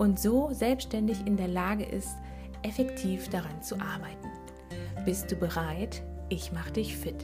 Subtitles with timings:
[0.00, 2.16] und so selbstständig in der Lage ist,
[2.62, 4.30] effektiv daran zu arbeiten.
[5.04, 6.00] Bist du bereit?
[6.30, 7.22] Ich mache dich fit.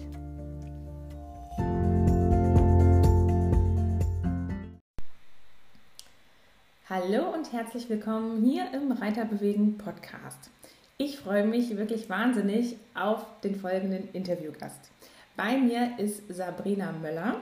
[6.91, 10.51] Hallo und herzlich willkommen hier im Reiterbewegen Podcast.
[10.99, 14.91] Ich freue mich wirklich wahnsinnig auf den folgenden Interviewgast.
[15.35, 17.37] Bei mir ist Sabrina Möller.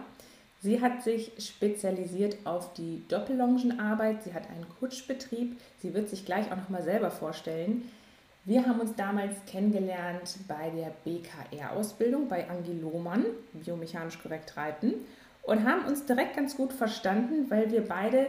[0.64, 4.22] Sie hat sich spezialisiert auf die Doppellongenarbeit.
[4.22, 5.60] Sie hat einen Kutschbetrieb.
[5.76, 7.82] Sie wird sich gleich auch noch mal selber vorstellen.
[8.46, 14.94] Wir haben uns damals kennengelernt bei der BKR-Ausbildung bei Angie Lohmann, biomechanisch korrekt reiten,
[15.42, 18.28] und haben uns direkt ganz gut verstanden, weil wir beide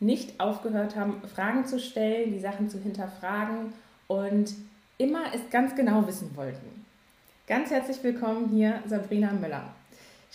[0.00, 3.74] nicht aufgehört haben, Fragen zu stellen, die Sachen zu hinterfragen
[4.06, 4.54] und
[4.96, 6.86] immer es ganz genau wissen wollten.
[7.46, 9.75] Ganz herzlich willkommen hier, Sabrina Möller.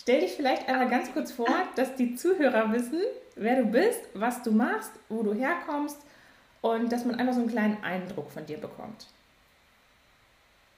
[0.02, 3.00] Stell dich vielleicht einmal ganz kurz vor, dass die Zuhörer wissen,
[3.36, 5.96] wer du bist, was du machst, wo du herkommst
[6.60, 9.06] und dass man einfach so einen kleinen Eindruck von dir bekommt.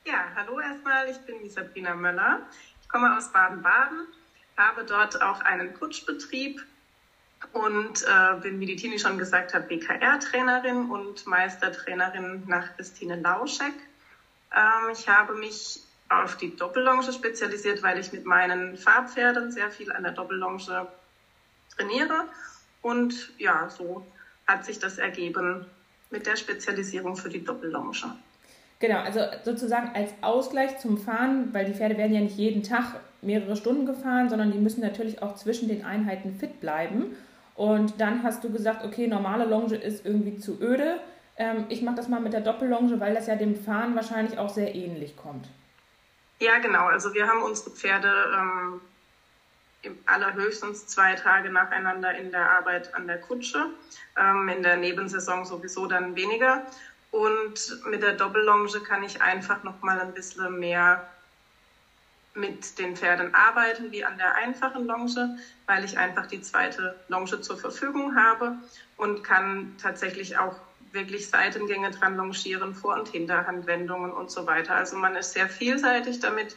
[0.04, 2.42] Ja, hallo erstmal, ich bin die Sabrina Möller.
[2.82, 4.08] Ich komme aus Baden-Baden,
[4.58, 6.60] habe dort auch einen Kutschbetrieb
[7.54, 13.72] und äh, bin, wie die Tini schon gesagt hat, BKR-Trainerin und Meistertrainerin nach Christine Lauschek.
[14.54, 15.80] Ähm, ich habe mich
[16.22, 20.86] auf die Doppellonge spezialisiert, weil ich mit meinen Farbpferden sehr viel an der Doppellonge
[21.76, 22.24] trainiere.
[22.82, 24.06] Und ja, so
[24.46, 25.66] hat sich das ergeben
[26.10, 28.16] mit der Spezialisierung für die Doppellonge.
[28.78, 33.00] Genau, also sozusagen als Ausgleich zum Fahren, weil die Pferde werden ja nicht jeden Tag
[33.22, 37.16] mehrere Stunden gefahren, sondern die müssen natürlich auch zwischen den Einheiten fit bleiben.
[37.54, 40.96] Und dann hast du gesagt, okay, normale Longe ist irgendwie zu öde.
[41.36, 44.50] Ähm, ich mache das mal mit der Doppellonge, weil das ja dem Fahren wahrscheinlich auch
[44.50, 45.48] sehr ähnlich kommt.
[46.40, 46.86] Ja, genau.
[46.86, 48.80] Also wir haben unsere Pferde ähm,
[50.06, 53.68] allerhöchstens zwei Tage nacheinander in der Arbeit an der Kutsche.
[54.16, 56.62] Ähm, in der Nebensaison sowieso dann weniger.
[57.10, 61.00] Und mit der Doppellonge kann ich einfach noch mal ein bisschen mehr
[62.34, 65.30] mit den Pferden arbeiten wie an der einfachen Longe,
[65.66, 68.54] weil ich einfach die zweite Longe zur Verfügung habe
[68.96, 70.56] und kann tatsächlich auch
[70.94, 74.74] wirklich Seitengänge dran longieren, Vor- und Hinterhandwendungen und so weiter.
[74.76, 76.56] Also man ist sehr vielseitig damit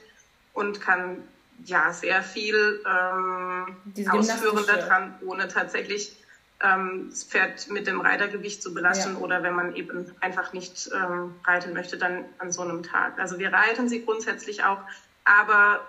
[0.54, 1.24] und kann
[1.66, 3.76] ja sehr viel ähm,
[4.10, 6.16] ausführen daran, ohne tatsächlich
[6.64, 9.20] ähm, das Pferd mit dem Reitergewicht zu belasten ja.
[9.20, 13.20] oder wenn man eben einfach nicht ähm, reiten möchte, dann an so einem Tag.
[13.20, 14.80] Also wir reiten sie grundsätzlich auch,
[15.24, 15.86] aber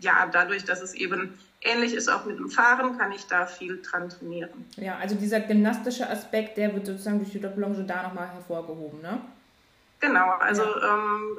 [0.00, 3.82] ja, dadurch, dass es eben ähnlich ist auch mit dem Fahren, kann ich da viel
[3.82, 4.68] dran trainieren.
[4.76, 9.20] Ja, also dieser gymnastische Aspekt, der wird sozusagen durch die Doppellonge da nochmal hervorgehoben, ne?
[10.00, 10.94] Genau, also ja.
[10.94, 11.38] ähm,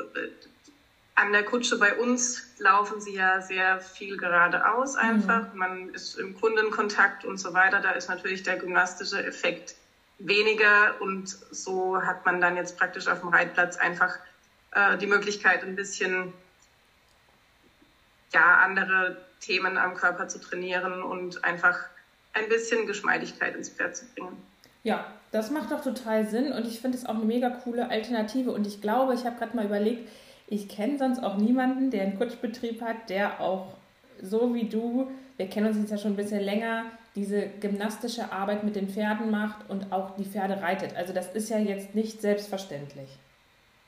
[1.14, 5.54] an der Kutsche bei uns laufen sie ja sehr viel geradeaus einfach.
[5.54, 5.60] Mhm.
[5.60, 7.80] Man ist im Kundenkontakt und so weiter.
[7.80, 9.76] Da ist natürlich der gymnastische Effekt
[10.18, 14.18] weniger und so hat man dann jetzt praktisch auf dem Reitplatz einfach
[14.72, 16.34] äh, die Möglichkeit, ein bisschen
[18.34, 21.78] ja, andere Themen am Körper zu trainieren und einfach
[22.34, 24.38] ein bisschen Geschmeidigkeit ins Pferd zu bringen.
[24.84, 28.52] Ja, das macht doch total Sinn und ich finde es auch eine mega coole Alternative
[28.52, 30.10] und ich glaube, ich habe gerade mal überlegt,
[30.48, 33.74] ich kenne sonst auch niemanden, der einen Kutschbetrieb hat, der auch
[34.22, 36.86] so wie du, wir kennen uns jetzt ja schon ein bisschen länger,
[37.16, 40.96] diese gymnastische Arbeit mit den Pferden macht und auch die Pferde reitet.
[40.96, 43.10] Also das ist ja jetzt nicht selbstverständlich.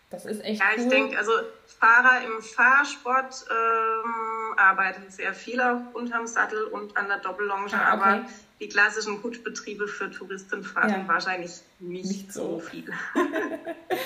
[0.09, 0.83] Das ist echt ja, cool.
[0.83, 1.31] ich denke, also
[1.65, 7.93] Fahrer im Fahrsport ähm, arbeiten sehr viel auch unterm Sattel und an der Doppellonge, ah,
[7.93, 8.03] okay.
[8.03, 8.25] aber
[8.59, 11.07] die klassischen Kutschbetriebe für Touristen fahren ja.
[11.07, 12.53] wahrscheinlich nicht, nicht so.
[12.53, 12.85] so viel.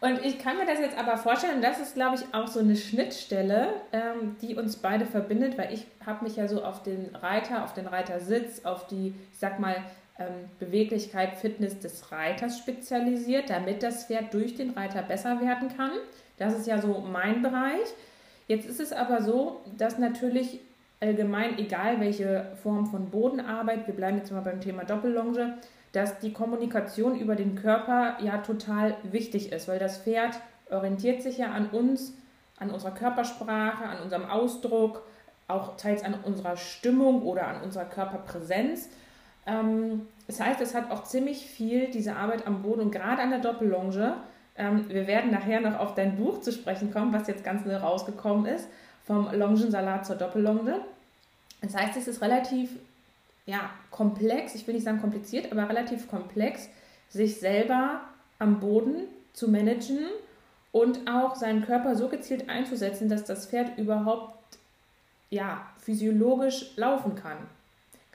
[0.00, 2.76] Und ich kann mir das jetzt aber vorstellen, das ist, glaube ich, auch so eine
[2.76, 7.64] Schnittstelle, ähm, die uns beide verbindet, weil ich habe mich ja so auf den Reiter,
[7.64, 9.76] auf den Reitersitz, auf die, ich sag mal,
[10.18, 15.92] ähm, Beweglichkeit, Fitness des Reiters spezialisiert, damit das Pferd durch den Reiter besser werden kann.
[16.38, 17.86] Das ist ja so mein Bereich.
[18.48, 20.60] Jetzt ist es aber so, dass natürlich
[21.00, 25.58] allgemein, egal welche Form von Bodenarbeit, wir bleiben jetzt mal beim Thema Doppellonge,
[25.92, 30.38] dass die Kommunikation über den Körper ja total wichtig ist, weil das Pferd
[30.70, 32.14] orientiert sich ja an uns,
[32.58, 35.02] an unserer Körpersprache, an unserem Ausdruck,
[35.48, 38.88] auch teils an unserer Stimmung oder an unserer Körperpräsenz.
[39.46, 43.30] Ähm, das heißt, es hat auch ziemlich viel diese Arbeit am Boden und gerade an
[43.30, 44.14] der Doppellonge.
[44.56, 47.76] Ähm, wir werden nachher noch auf dein Buch zu sprechen kommen, was jetzt ganz neu
[47.76, 48.68] rausgekommen ist,
[49.04, 50.80] vom Longensalat zur Doppellonge.
[51.62, 52.70] Das heißt, es ist relativ
[53.46, 56.68] ja, komplex, ich will nicht sagen kompliziert, aber relativ komplex,
[57.08, 58.00] sich selber
[58.38, 60.00] am Boden zu managen
[60.72, 64.58] und auch seinen Körper so gezielt einzusetzen, dass das Pferd überhaupt
[65.30, 67.38] ja, physiologisch laufen kann.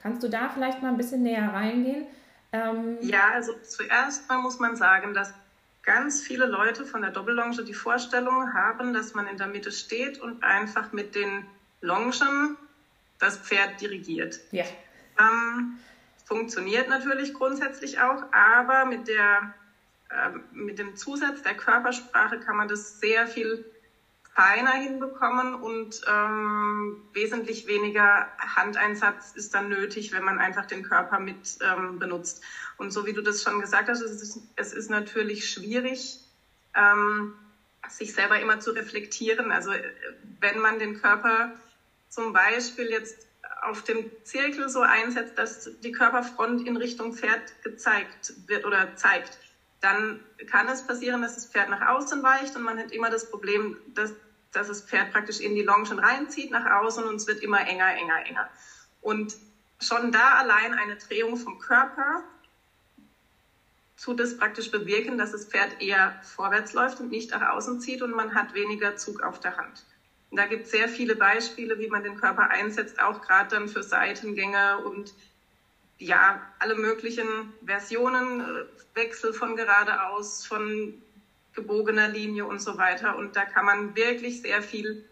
[0.02, 2.06] Kannst du da vielleicht mal ein bisschen näher reingehen?
[2.52, 5.32] Ähm ja, also zuerst mal muss man sagen, dass
[5.82, 10.20] ganz viele Leute von der Doppellonge die Vorstellung haben, dass man in der Mitte steht
[10.20, 11.46] und einfach mit den
[11.80, 12.56] Longen
[13.18, 14.40] das Pferd dirigiert.
[14.50, 14.64] Ja.
[15.18, 15.78] Ähm,
[16.24, 19.54] funktioniert natürlich grundsätzlich auch, aber mit, der,
[20.10, 23.64] äh, mit dem Zusatz der Körpersprache kann man das sehr viel
[24.34, 31.18] feiner hinbekommen und ähm, wesentlich weniger Handeinsatz ist dann nötig, wenn man einfach den Körper
[31.18, 32.42] mit ähm, benutzt.
[32.78, 36.18] Und so wie du das schon gesagt hast, es ist, es ist natürlich schwierig,
[36.74, 37.34] ähm,
[37.88, 39.52] sich selber immer zu reflektieren.
[39.52, 39.92] Also äh,
[40.40, 41.52] wenn man den Körper
[42.08, 43.26] zum Beispiel jetzt
[43.60, 49.38] auf dem Zirkel so einsetzt, dass die Körperfront in Richtung Pferd gezeigt wird oder zeigt,
[49.82, 53.28] dann kann es passieren, dass das Pferd nach außen weicht und man hat immer das
[53.28, 54.14] Problem, dass,
[54.52, 57.94] dass das Pferd praktisch in die Longen reinzieht nach außen und es wird immer enger,
[57.96, 58.48] enger, enger.
[59.00, 59.36] Und
[59.80, 62.22] schon da allein eine Drehung vom Körper
[64.00, 68.02] tut es praktisch bewirken, dass das Pferd eher vorwärts läuft und nicht nach außen zieht
[68.02, 69.84] und man hat weniger Zug auf der Hand.
[70.30, 73.68] Und da gibt es sehr viele Beispiele, wie man den Körper einsetzt, auch gerade dann
[73.68, 75.12] für Seitengänge und
[76.02, 77.26] ja, alle möglichen
[77.64, 80.94] Versionen, äh, Wechsel von geradeaus, von
[81.54, 83.16] gebogener Linie und so weiter.
[83.16, 85.04] Und da kann man wirklich sehr viel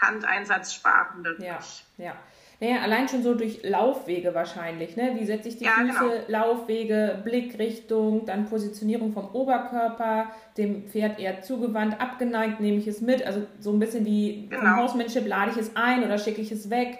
[0.00, 1.24] Handeinsatz sparen.
[1.24, 1.44] Dadurch.
[1.44, 1.58] Ja,
[1.98, 2.12] ja.
[2.60, 4.96] Naja, allein schon so durch Laufwege wahrscheinlich.
[4.96, 5.12] Ne?
[5.14, 6.40] Wie setze ich die ja, Füße, genau.
[6.40, 13.24] Laufwege, Blickrichtung, dann Positionierung vom Oberkörper, dem Pferd eher zugewandt, abgeneigt, nehme ich es mit.
[13.24, 14.60] Also so ein bisschen wie genau.
[14.60, 16.98] vom Hausmanship, lade ich es ein oder schicke ich es weg.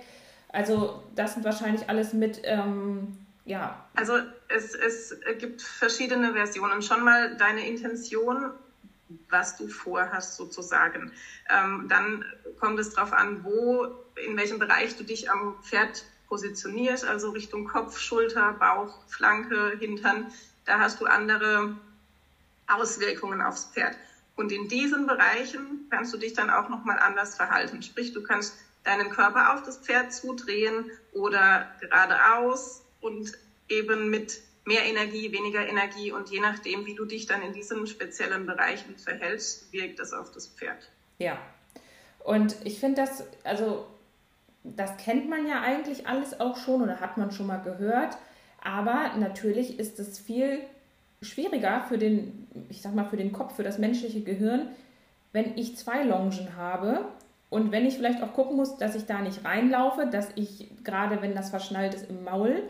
[0.50, 3.16] Also das sind wahrscheinlich alles mit, ähm,
[3.48, 3.74] ja.
[3.94, 4.18] Also
[4.48, 6.82] es, es gibt verschiedene Versionen.
[6.82, 8.52] Schon mal deine Intention
[9.28, 11.10] was du vorhast sozusagen.
[11.48, 12.24] Ähm, dann
[12.58, 13.86] kommt es darauf an, wo,
[14.16, 20.26] in welchem Bereich du dich am Pferd positionierst, also Richtung Kopf, Schulter, Bauch, Flanke, Hintern.
[20.64, 21.72] Da hast du andere
[22.66, 23.96] Auswirkungen aufs Pferd.
[24.36, 27.82] Und in diesen Bereichen kannst du dich dann auch nochmal anders verhalten.
[27.82, 28.54] Sprich, du kannst
[28.84, 33.32] deinen Körper auf das Pferd zudrehen oder geradeaus und
[33.68, 37.86] eben mit mehr Energie, weniger Energie und je nachdem, wie du dich dann in diesen
[37.86, 40.90] speziellen Bereichen verhältst, wirkt das auf das Pferd.
[41.18, 41.38] Ja.
[42.22, 43.86] Und ich finde das, also
[44.62, 48.18] das kennt man ja eigentlich alles auch schon oder hat man schon mal gehört,
[48.62, 50.60] aber natürlich ist es viel
[51.22, 54.68] schwieriger für den, ich sag mal, für den Kopf, für das menschliche Gehirn,
[55.32, 57.06] wenn ich zwei Longen habe
[57.50, 61.22] und wenn ich vielleicht auch gucken muss, dass ich da nicht reinlaufe, dass ich gerade,
[61.22, 62.62] wenn das verschnallt ist im Maul,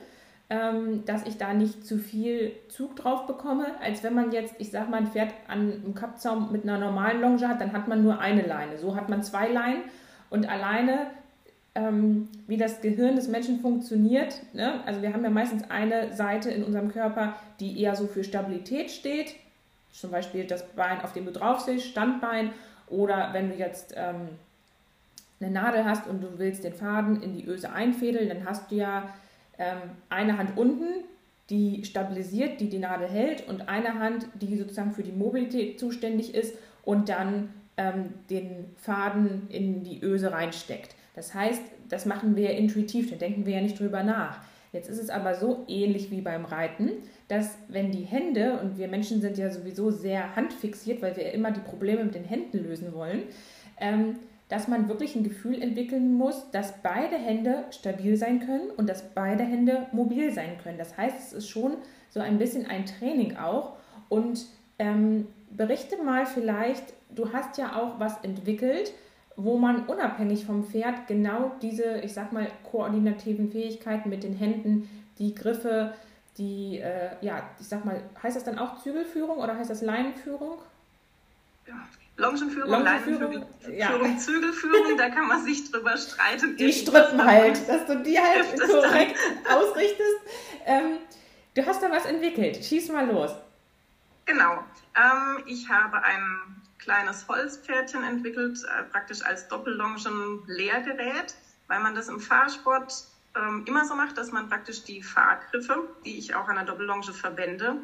[0.50, 4.70] ähm, dass ich da nicht zu viel Zug drauf bekomme, als wenn man jetzt, ich
[4.70, 8.02] sag mal, ein Pferd an einem Kappzaum mit einer normalen Longe hat, dann hat man
[8.02, 8.78] nur eine Leine.
[8.78, 9.82] So hat man zwei Leinen
[10.30, 11.08] und alleine,
[11.74, 14.80] ähm, wie das Gehirn des Menschen funktioniert, ne?
[14.86, 18.90] also wir haben ja meistens eine Seite in unserem Körper, die eher so für Stabilität
[18.90, 19.34] steht,
[19.92, 22.52] zum Beispiel das Bein, auf dem du drauf sitzt, Standbein,
[22.88, 24.30] oder wenn du jetzt ähm,
[25.40, 28.76] eine Nadel hast und du willst den Faden in die Öse einfädeln, dann hast du
[28.76, 29.14] ja
[30.08, 31.04] eine Hand unten,
[31.50, 36.34] die stabilisiert, die die Nadel hält und eine Hand, die sozusagen für die Mobilität zuständig
[36.34, 40.94] ist und dann ähm, den Faden in die Öse reinsteckt.
[41.14, 44.40] Das heißt, das machen wir intuitiv, da denken wir ja nicht drüber nach.
[44.72, 46.90] Jetzt ist es aber so ähnlich wie beim Reiten,
[47.28, 51.50] dass wenn die Hände, und wir Menschen sind ja sowieso sehr handfixiert, weil wir immer
[51.50, 53.22] die Probleme mit den Händen lösen wollen,
[53.80, 54.16] ähm,
[54.48, 59.02] dass man wirklich ein Gefühl entwickeln muss, dass beide Hände stabil sein können und dass
[59.14, 60.78] beide Hände mobil sein können.
[60.78, 61.76] Das heißt, es ist schon
[62.10, 63.76] so ein bisschen ein Training auch.
[64.08, 64.46] Und
[64.78, 68.92] ähm, berichte mal vielleicht, du hast ja auch was entwickelt,
[69.36, 74.88] wo man unabhängig vom Pferd genau diese, ich sag mal, koordinativen Fähigkeiten mit den Händen,
[75.18, 75.94] die Griffe,
[76.38, 80.58] die, äh, ja, ich sag mal, heißt das dann auch Zügelführung oder heißt das Leinenführung?
[81.66, 81.86] Ja,
[82.18, 83.90] Longenführung, Leinenführung, ja.
[84.18, 86.56] Zügelführung, da kann man sich drüber streiten.
[86.56, 89.16] Die Strippen halt, dass du die halt korrekt
[89.48, 90.18] ausrichtest.
[90.66, 90.98] Ähm,
[91.54, 92.64] du hast da was entwickelt.
[92.64, 93.30] Schieß mal los.
[94.26, 94.64] Genau.
[94.96, 101.36] Ähm, ich habe ein kleines Holzpferdchen entwickelt, äh, praktisch als Doppellongen-Lehrgerät,
[101.68, 103.04] weil man das im Fahrsport
[103.36, 107.12] ähm, immer so macht, dass man praktisch die Fahrgriffe, die ich auch an der Doppellonge
[107.12, 107.76] verwende,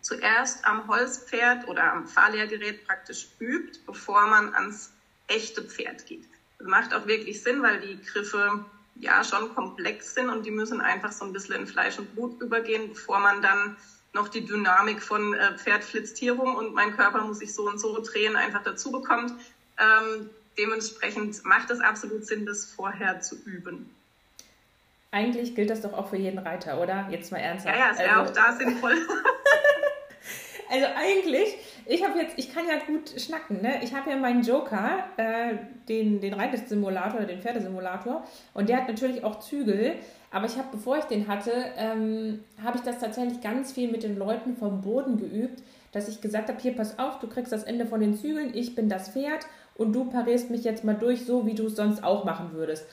[0.00, 4.92] zuerst am Holzpferd oder am Fahrlehrgerät praktisch übt, bevor man ans
[5.26, 6.24] echte Pferd geht.
[6.58, 8.64] Das macht auch wirklich Sinn, weil die Griffe
[9.00, 12.40] ja schon komplex sind und die müssen einfach so ein bisschen in Fleisch und Blut
[12.40, 13.76] übergehen, bevor man dann
[14.12, 17.68] noch die Dynamik von äh, Pferd flitzt hier rum und mein Körper muss sich so
[17.68, 19.32] und so drehen, einfach dazu bekommt.
[19.78, 23.90] Ähm, dementsprechend macht es absolut Sinn, das vorher zu üben.
[25.10, 27.06] Eigentlich gilt das doch auch für jeden Reiter, oder?
[27.10, 27.76] Jetzt mal ernsthaft.
[27.76, 28.96] Ja, ja, es wäre also, auch da sinnvoll.
[30.70, 31.56] also eigentlich,
[31.86, 33.80] ich habe jetzt, ich kann ja gut schnacken, ne?
[33.82, 35.54] Ich habe ja meinen Joker, äh,
[35.88, 39.94] den, den Reitsimulator oder den Pferdesimulator, und der hat natürlich auch Zügel.
[40.30, 44.02] Aber ich habe, bevor ich den hatte, ähm, habe ich das tatsächlich ganz viel mit
[44.02, 47.62] den Leuten vom Boden geübt, dass ich gesagt habe, hier pass auf, du kriegst das
[47.62, 49.46] Ende von den Zügeln, ich bin das Pferd
[49.76, 52.86] und du parierst mich jetzt mal durch, so wie du es sonst auch machen würdest.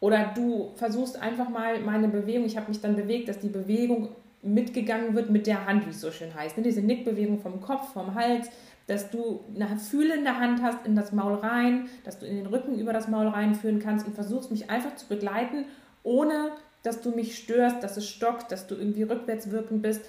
[0.00, 4.10] Oder du versuchst einfach mal meine Bewegung, ich habe mich dann bewegt, dass die Bewegung
[4.46, 6.56] mitgegangen wird mit der Hand, wie es so schön heißt.
[6.56, 6.62] Ne?
[6.62, 8.48] Diese Nickbewegung vom Kopf, vom Hals,
[8.86, 12.78] dass du eine fühlende Hand hast in das Maul rein, dass du in den Rücken
[12.78, 15.64] über das Maul reinführen kannst und versuchst mich einfach zu begleiten,
[16.02, 20.02] ohne dass du mich störst, dass es stockt, dass du irgendwie rückwärts wirkend bist.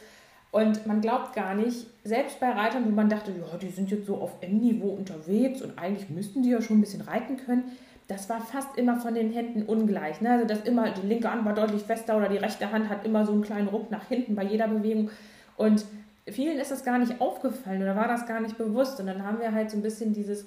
[0.51, 4.05] Und man glaubt gar nicht, selbst bei Reitern, wo man dachte, ja, die sind jetzt
[4.05, 7.63] so auf M-Niveau unterwegs und eigentlich müssten die ja schon ein bisschen reiten können,
[8.07, 10.21] das war fast immer von den Händen ungleich.
[10.21, 10.31] Ne?
[10.31, 13.25] Also dass immer die linke Hand war deutlich fester oder die rechte Hand hat immer
[13.25, 15.09] so einen kleinen Ruck nach hinten bei jeder Bewegung.
[15.57, 15.85] Und
[16.25, 18.99] vielen ist das gar nicht aufgefallen oder war das gar nicht bewusst.
[18.99, 20.45] Und dann haben wir halt so ein bisschen dieses,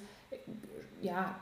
[1.01, 1.35] ja,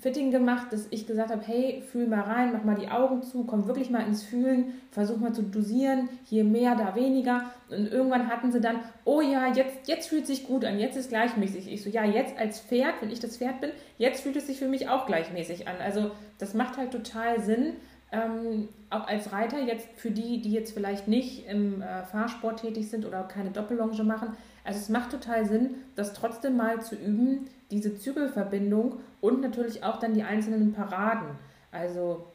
[0.00, 3.44] Fitting gemacht, dass ich gesagt habe, hey, fühl mal rein, mach mal die Augen zu,
[3.44, 7.50] komm wirklich mal ins Fühlen, versuch mal zu dosieren, hier mehr, da weniger.
[7.68, 11.08] Und irgendwann hatten sie dann, oh ja, jetzt, jetzt fühlt sich gut an, jetzt ist
[11.08, 11.72] gleichmäßig.
[11.72, 14.58] Ich so, ja, jetzt als Pferd, wenn ich das Pferd bin, jetzt fühlt es sich
[14.58, 15.76] für mich auch gleichmäßig an.
[15.82, 17.74] Also das macht halt total Sinn,
[18.12, 22.88] ähm, auch als Reiter jetzt für die, die jetzt vielleicht nicht im äh, Fahrsport tätig
[22.88, 24.36] sind oder keine Doppellonge machen.
[24.64, 30.00] Also es macht total Sinn, das trotzdem mal zu üben, diese Zügelverbindung und natürlich auch
[30.00, 31.38] dann die einzelnen Paraden.
[31.70, 32.26] Also,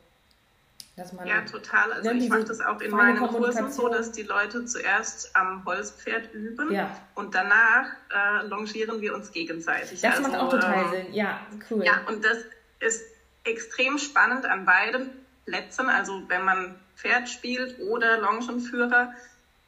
[0.96, 1.28] dass man.
[1.28, 1.92] Ja, total.
[1.94, 6.34] Also, ich mache das auch in meinen Kursen so, dass die Leute zuerst am Holzpferd
[6.34, 6.96] üben ja.
[7.16, 10.02] und danach äh, longieren wir uns gegenseitig.
[10.02, 11.14] Das also, macht auch total äh, Sinn.
[11.14, 11.40] Ja,
[11.72, 11.84] cool.
[11.84, 12.38] Ja, und das
[12.80, 13.04] ist
[13.44, 15.10] extrem spannend an beiden
[15.46, 15.90] Plätzen.
[15.90, 19.14] Also, wenn man Pferd spielt oder Longenführer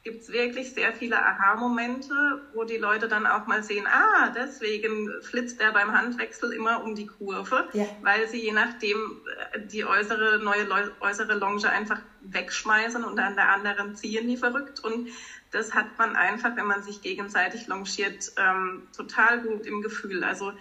[0.06, 5.10] gibt es wirklich sehr viele Aha-Momente, wo die Leute dann auch mal sehen, ah, deswegen
[5.20, 7.86] flitzt er beim Handwechsel immer um die Kurve, ja.
[8.02, 9.20] weil sie je nachdem
[9.52, 10.64] äh, die äußere, neue
[11.00, 14.78] äußere Longe einfach wegschmeißen und an der anderen ziehen die verrückt.
[14.78, 15.08] Und
[15.50, 20.22] das hat man einfach, wenn man sich gegenseitig longiert, ähm, total gut im Gefühl.
[20.22, 20.52] Also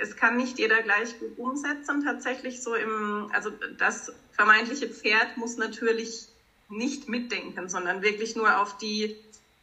[0.00, 5.58] es kann nicht jeder gleich gut umsetzen, tatsächlich so im, also das vermeintliche Pferd muss
[5.58, 6.26] natürlich
[6.68, 9.16] nicht mitdenken, sondern wirklich nur auf die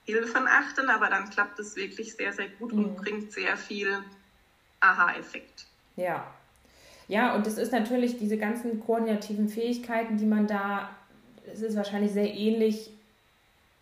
[0.06, 2.86] Hilfen achten, aber dann klappt es wirklich sehr, sehr gut mhm.
[2.86, 4.00] und bringt sehr viel
[4.80, 5.66] Aha-Effekt.
[5.96, 6.26] Ja.
[7.08, 10.90] Ja, und es ist natürlich diese ganzen koordinativen Fähigkeiten, die man da,
[11.52, 12.92] es ist wahrscheinlich sehr ähnlich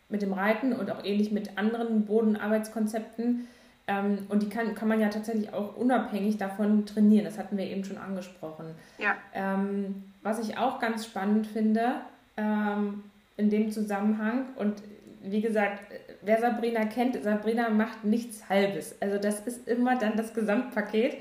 [0.10, 3.48] mit dem Reiten und auch ähnlich mit anderen Bodenarbeitskonzepten.
[3.88, 7.26] Ähm, und die kann, kann man ja tatsächlich auch unabhängig davon trainieren.
[7.26, 8.74] Das hatten wir eben schon angesprochen.
[8.98, 9.16] Ja.
[9.34, 12.02] Ähm, was ich auch ganz spannend finde,
[12.40, 13.04] ähm,
[13.38, 14.46] in dem Zusammenhang.
[14.56, 14.82] Und
[15.22, 15.82] wie gesagt,
[16.22, 18.96] wer Sabrina kennt, Sabrina macht nichts Halbes.
[19.02, 21.18] Also das ist immer dann das Gesamtpaket.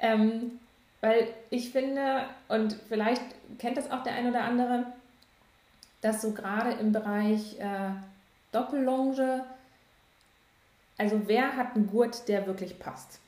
[0.00, 0.58] Ähm,
[1.00, 3.22] weil ich finde, und vielleicht
[3.58, 4.86] kennt das auch der ein oder andere,
[6.00, 7.90] dass so gerade im Bereich äh,
[8.52, 9.44] Doppellonge,
[10.96, 13.20] also wer hat einen Gurt, der wirklich passt?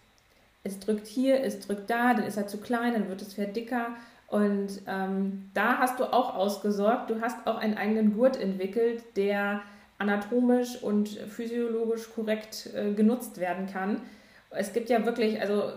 [0.64, 3.54] Es drückt hier, es drückt da, dann ist er zu klein, dann wird das Pferd
[3.54, 3.90] dicker
[4.28, 7.10] und ähm, da hast du auch ausgesorgt.
[7.10, 9.62] Du hast auch einen eigenen Gurt entwickelt, der
[9.98, 14.02] anatomisch und physiologisch korrekt äh, genutzt werden kann.
[14.50, 15.72] Es gibt ja wirklich, also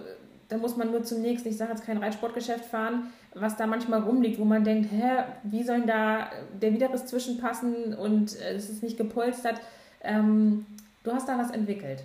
[0.50, 4.40] da muss man nur zunächst, ich sage jetzt kein Reitsportgeschäft fahren, was da manchmal rumliegt,
[4.40, 8.98] wo man denkt, hä, wie soll da der Widerriss zwischenpassen und äh, es ist nicht
[8.98, 9.62] gepolstert.
[10.02, 10.66] Ähm,
[11.04, 12.04] du hast da was entwickelt.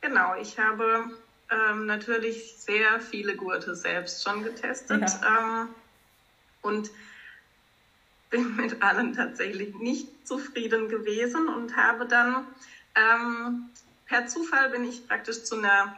[0.00, 1.04] Genau, ich habe
[1.52, 5.40] ähm, natürlich sehr viele Gurte selbst schon getestet ja.
[5.40, 5.68] ähm,
[6.62, 6.90] und
[8.30, 12.46] bin mit allen tatsächlich nicht zufrieden gewesen und habe dann
[12.94, 13.68] ähm,
[14.06, 15.94] per Zufall bin ich praktisch zu einer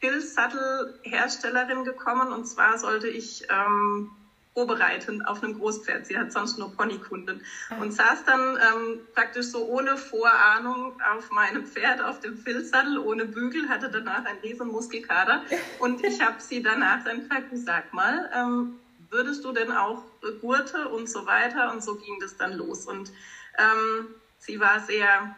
[0.00, 4.10] Hill-Sattel-Herstellerin gekommen und zwar sollte ich ähm,
[4.58, 6.04] vorbereiten auf einem Großpferd.
[6.06, 7.76] Sie hat sonst nur Ponykunden ah.
[7.80, 13.24] und saß dann ähm, praktisch so ohne Vorahnung auf meinem Pferd auf dem Filzsattel, ohne
[13.24, 15.42] Bügel, hatte danach einen riesen Muskelkater
[15.78, 18.74] und ich habe sie danach dann gefragt, sag mal, ähm,
[19.10, 20.02] würdest du denn auch
[20.40, 21.70] Gurte und so weiter?
[21.70, 22.84] Und so ging das dann los.
[22.84, 23.12] Und
[23.58, 25.36] ähm, sie war sehr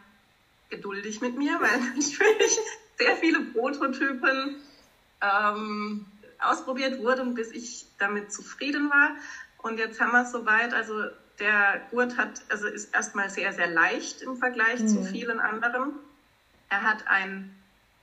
[0.70, 2.58] geduldig mit mir, weil natürlich
[2.98, 4.56] sehr viele Prototypen
[5.20, 6.06] ähm,
[6.42, 9.10] ausprobiert wurden, bis ich damit zufrieden war.
[9.58, 11.06] Und jetzt haben wir es soweit, also
[11.38, 14.88] der Gurt hat, also ist erstmal sehr, sehr leicht im Vergleich mhm.
[14.88, 15.92] zu vielen anderen.
[16.68, 17.54] Er hat ein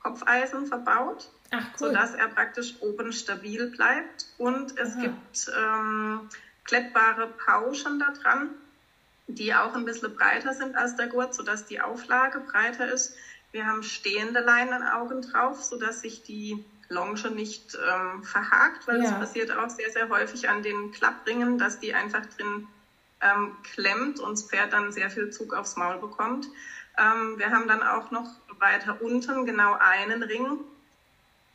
[0.01, 1.87] Kopfeisen verbaut, Ach, cool.
[1.89, 4.25] sodass er praktisch oben stabil bleibt.
[4.37, 5.01] Und es Aha.
[5.01, 6.29] gibt ähm,
[6.63, 8.49] klettbare Pauschen da dran,
[9.27, 13.13] die auch ein bisschen breiter sind als der Gurt, sodass die Auflage breiter ist.
[13.51, 19.09] Wir haben stehende Leinenaugen drauf, sodass sich die Longe nicht ähm, verhakt, weil ja.
[19.09, 22.67] das passiert auch sehr, sehr häufig an den Klappringen, dass die einfach drin
[23.21, 26.47] ähm, klemmt und das Pferd dann sehr viel Zug aufs Maul bekommt.
[26.97, 28.29] Ähm, wir haben dann auch noch
[28.59, 30.59] weiter unten genau einen Ring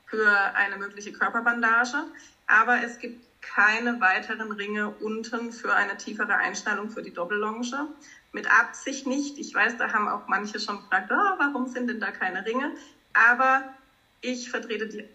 [0.06, 2.04] für eine mögliche Körperbandage,
[2.46, 7.88] aber es gibt keine weiteren Ringe unten für eine tiefere Einstellung für die Doppellonge.
[8.32, 9.36] Mit Absicht nicht.
[9.36, 12.72] Ich weiß, da haben auch manche schon gefragt, oh, warum sind denn da keine Ringe?
[13.12, 13.64] Aber
[14.20, 15.06] ich vertrete die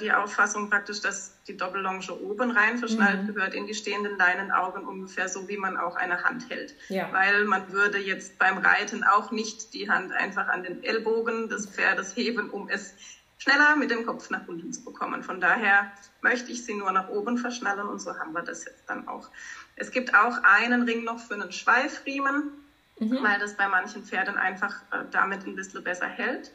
[0.00, 3.34] die Auffassung praktisch, dass die Doppellonge oben rein verschnallt mhm.
[3.34, 6.74] gehört in die stehenden Leinenaugen ungefähr so, wie man auch eine Hand hält.
[6.88, 7.12] Ja.
[7.12, 11.66] Weil man würde jetzt beim Reiten auch nicht die Hand einfach an den Ellbogen des
[11.66, 12.94] Pferdes heben, um es
[13.38, 15.22] schneller mit dem Kopf nach unten zu bekommen.
[15.22, 18.84] Von daher möchte ich sie nur nach oben verschnallen und so haben wir das jetzt
[18.88, 19.28] dann auch.
[19.76, 22.50] Es gibt auch einen Ring noch für einen Schweifriemen,
[22.98, 23.18] mhm.
[23.22, 26.50] weil das bei manchen Pferden einfach äh, damit ein bisschen besser hält.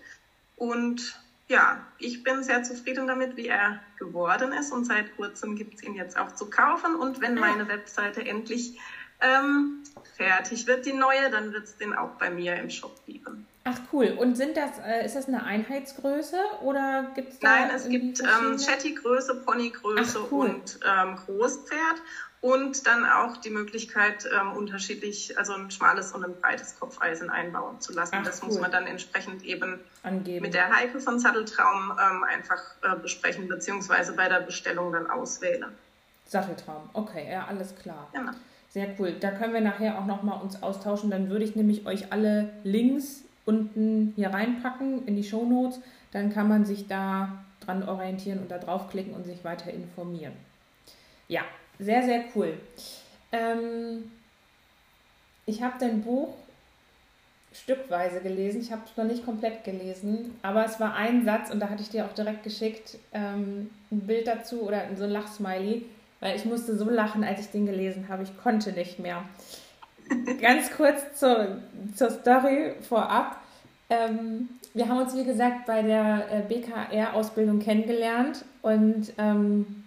[0.55, 1.20] Und
[1.51, 5.84] ja, ich bin sehr zufrieden damit, wie er geworden ist und seit kurzem gibt es
[5.84, 8.79] ihn jetzt auch zu kaufen und wenn meine Webseite endlich
[9.20, 9.84] ähm,
[10.15, 13.46] fertig wird, die neue, dann wird es den auch bei mir im Shop geben.
[13.65, 14.15] Ach cool.
[14.17, 18.58] Und sind das, äh, ist das eine Einheitsgröße oder gibt es Nein, es gibt ähm,
[18.58, 20.48] Chatty-Größe, Pony-Größe cool.
[20.48, 22.01] und ähm, Großpferd
[22.41, 27.79] und dann auch die Möglichkeit, ähm, unterschiedlich, also ein schmales und ein breites Kopfeisen einbauen
[27.79, 28.15] zu lassen.
[28.17, 28.50] Ach, das cool.
[28.50, 30.41] muss man dann entsprechend eben Angeben.
[30.41, 35.71] mit der Heike von Satteltraum ähm, einfach äh, besprechen, beziehungsweise bei der Bestellung dann auswählen.
[36.27, 38.10] Satteltraum, okay, ja, alles klar.
[38.12, 38.32] Genau.
[38.69, 39.13] Sehr cool.
[39.19, 41.12] Da können wir nachher auch nochmal uns austauschen.
[41.12, 45.82] Dann würde ich nämlich euch alle Links unten hier reinpacken in die Show Notes.
[46.13, 50.34] Dann kann man sich da dran orientieren und da draufklicken und sich weiter informieren.
[51.27, 51.43] Ja,
[51.82, 52.58] sehr, sehr cool.
[53.32, 54.12] Ähm,
[55.46, 56.34] ich habe dein Buch
[57.54, 58.62] stückweise gelesen.
[58.62, 61.82] Ich habe es noch nicht komplett gelesen, aber es war ein Satz und da hatte
[61.82, 65.86] ich dir auch direkt geschickt ähm, ein Bild dazu oder so ein Lachsmiley,
[66.22, 68.24] weil ich musste so lachen, als ich den gelesen habe.
[68.24, 69.24] Ich konnte nicht mehr.
[70.41, 71.58] Ganz kurz zur,
[71.96, 73.38] zur Story vorab.
[73.89, 79.84] Ähm, wir haben uns, wie gesagt, bei der äh, BKR-Ausbildung kennengelernt und ähm,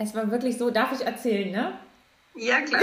[0.00, 1.72] es war wirklich so, darf ich erzählen, ne?
[2.34, 2.80] Ja, klar.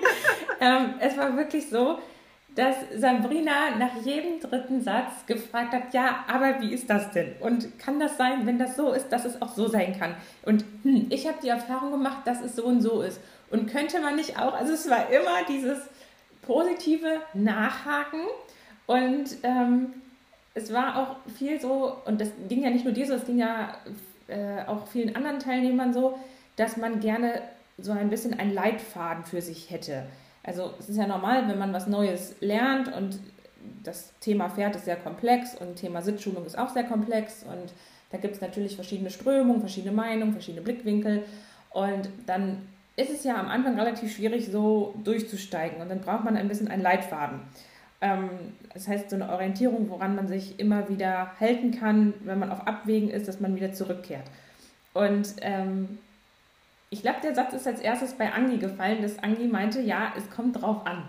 [0.60, 1.98] ähm, es war wirklich so,
[2.54, 7.34] dass Sabrina nach jedem dritten Satz gefragt hat, ja, aber wie ist das denn?
[7.40, 10.14] Und kann das sein, wenn das so ist, dass es auch so sein kann?
[10.46, 13.20] Und hm, ich habe die Erfahrung gemacht, dass es so und so ist.
[13.50, 15.78] Und könnte man nicht auch, also es war immer dieses
[16.40, 18.22] positive Nachhaken
[18.86, 19.92] und ähm,
[20.54, 23.38] es war auch viel so, und das ging ja nicht nur dir so, es ging
[23.38, 23.76] ja
[24.26, 26.18] äh, auch vielen anderen Teilnehmern so,
[26.56, 27.42] dass man gerne
[27.78, 30.04] so ein bisschen einen Leitfaden für sich hätte.
[30.42, 33.18] Also es ist ja normal, wenn man was Neues lernt und
[33.82, 37.72] das Thema Pferd ist sehr komplex und Thema Sitzschulung ist auch sehr komplex und
[38.10, 41.24] da gibt es natürlich verschiedene Strömungen, verschiedene Meinungen, verschiedene Blickwinkel
[41.70, 42.62] und dann
[42.96, 46.68] ist es ja am Anfang relativ schwierig, so durchzusteigen und dann braucht man ein bisschen
[46.68, 47.40] einen Leitfaden.
[48.00, 48.30] Ähm,
[48.72, 52.66] das heißt, so eine Orientierung, woran man sich immer wieder halten kann, wenn man auf
[52.66, 54.24] Abwägen ist, dass man wieder zurückkehrt.
[54.94, 55.98] Und ähm,
[56.96, 60.30] ich glaube, der Satz ist als erstes bei Angi gefallen, dass Angi meinte, ja, es
[60.34, 61.02] kommt drauf an.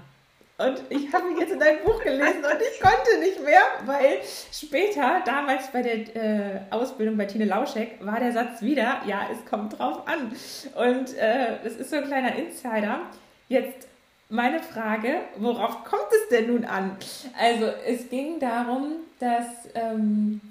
[0.57, 4.17] Und ich habe ihn jetzt in deinem Buch gelesen und ich konnte nicht mehr, weil
[4.51, 9.49] später, damals bei der äh, Ausbildung bei Tine Lauschek, war der Satz wieder, ja, es
[9.49, 10.35] kommt drauf an.
[10.75, 13.01] Und äh, das ist so ein kleiner Insider.
[13.47, 13.87] Jetzt
[14.27, 16.97] meine Frage, worauf kommt es denn nun an?
[17.39, 20.41] Also es ging darum, dass ähm,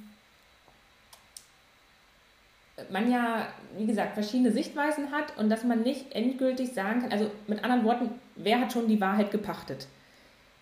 [2.91, 7.31] man ja, wie gesagt, verschiedene Sichtweisen hat und dass man nicht endgültig sagen kann, also
[7.47, 9.87] mit anderen Worten, wer hat schon die Wahrheit gepachtet?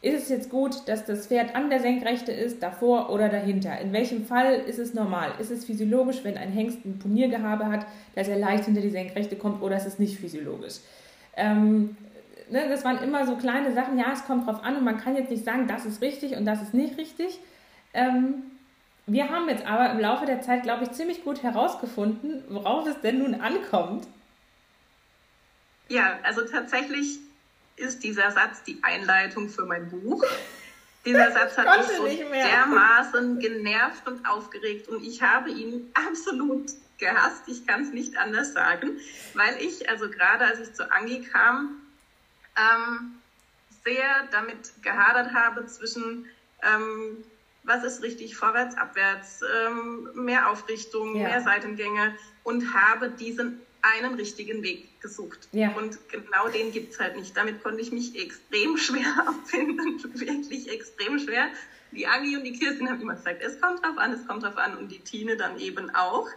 [0.00, 3.78] Ist es jetzt gut, dass das Pferd an der Senkrechte ist, davor oder dahinter?
[3.80, 5.32] In welchem Fall ist es normal?
[5.40, 9.36] Ist es physiologisch, wenn ein Hengst ein Puniergehabe hat, dass er leicht hinter die Senkrechte
[9.36, 10.80] kommt oder ist es nicht physiologisch?
[11.36, 11.96] Ähm,
[12.50, 15.16] ne, das waren immer so kleine Sachen, ja, es kommt drauf an und man kann
[15.16, 17.40] jetzt nicht sagen, das ist richtig und das ist nicht richtig.
[17.94, 18.42] Ähm,
[19.06, 23.00] wir haben jetzt aber im Laufe der Zeit, glaube ich, ziemlich gut herausgefunden, worauf es
[23.00, 24.06] denn nun ankommt.
[25.88, 27.18] Ja, also tatsächlich
[27.76, 30.24] ist dieser Satz die Einleitung für mein Buch.
[31.04, 37.42] Dieser Satz hat mich so dermaßen genervt und aufgeregt und ich habe ihn absolut gehasst.
[37.46, 38.98] Ich kann es nicht anders sagen,
[39.34, 41.80] weil ich, also gerade als ich zu Angi kam,
[42.56, 43.14] ähm,
[43.84, 46.26] sehr damit gehadert habe zwischen,
[46.62, 47.24] ähm,
[47.64, 51.28] was ist richtig, vorwärts, abwärts, ähm, mehr Aufrichtung, ja.
[51.28, 55.48] mehr Seitengänge und habe diesen einen richtigen Weg gesucht.
[55.52, 55.70] Ja.
[55.72, 57.36] Und genau den gibt es halt nicht.
[57.36, 61.48] Damit konnte ich mich extrem schwer abfinden, wirklich extrem schwer.
[61.92, 64.56] Die Angi und die Kirsten haben immer gesagt, es kommt drauf an, es kommt drauf
[64.56, 66.28] an und die Tine dann eben auch.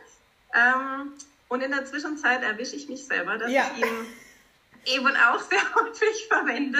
[0.53, 1.13] Ähm,
[1.47, 3.69] und in der Zwischenzeit erwische ich mich selber, dass ja.
[3.75, 6.79] ich ihn eben auch sehr häufig verwende.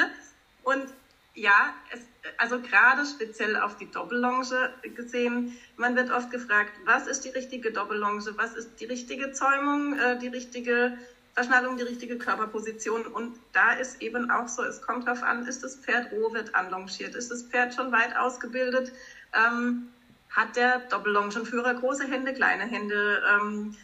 [0.64, 0.88] Und
[1.34, 2.02] ja, es,
[2.38, 7.72] also gerade speziell auf die Doppellonge gesehen, man wird oft gefragt, was ist die richtige
[7.72, 10.98] Doppellonge, was ist die richtige Zäumung, äh, die richtige
[11.34, 13.06] Verschnallung, die richtige Körperposition.
[13.06, 16.56] Und da ist eben auch so, es kommt darauf an, ist das Pferd roh, wird
[16.56, 18.92] anlongiert, ist das Pferd schon weit ausgebildet,
[19.34, 19.90] ähm,
[20.30, 23.76] hat der Doppellongenführer große Hände, kleine Hände, ähm,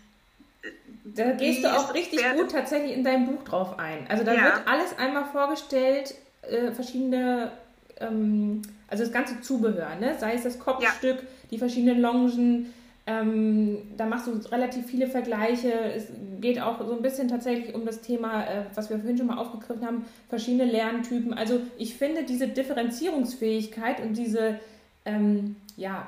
[1.04, 2.40] da gehst du auch richtig Pferde?
[2.40, 4.08] gut tatsächlich in dein Buch drauf ein.
[4.10, 4.44] Also da ja.
[4.46, 7.52] wird alles einmal vorgestellt, äh, verschiedene,
[8.00, 10.16] ähm, also das ganze Zubehör, ne?
[10.20, 11.28] sei es das Kopfstück, ja.
[11.52, 12.74] die verschiedenen Longen,
[13.06, 15.72] ähm, da machst du relativ viele Vergleiche.
[15.72, 16.08] Es
[16.40, 19.38] geht auch so ein bisschen tatsächlich um das Thema, äh, was wir vorhin schon mal
[19.38, 21.34] aufgegriffen haben, verschiedene Lerntypen.
[21.34, 24.60] Also ich finde diese Differenzierungsfähigkeit und diese
[25.04, 26.08] ähm, ja,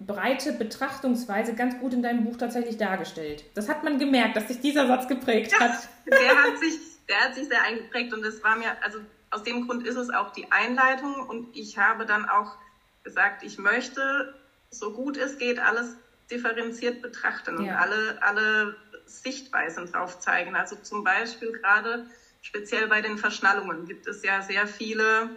[0.00, 3.44] breite Betrachtungsweise ganz gut in deinem Buch tatsächlich dargestellt.
[3.54, 5.88] Das hat man gemerkt, dass sich dieser Satz geprägt hat.
[6.06, 6.74] der hat sich,
[7.08, 8.98] der hat sich sehr eingeprägt und das war mir, also
[9.30, 12.56] aus dem Grund ist es auch die Einleitung und ich habe dann auch
[13.02, 14.34] gesagt, ich möchte,
[14.70, 15.96] so gut es geht, alles
[16.30, 20.56] differenziert betrachten und alle, alle Sichtweisen drauf zeigen.
[20.56, 22.06] Also zum Beispiel gerade
[22.42, 25.30] speziell bei den Verschnallungen gibt es ja sehr viele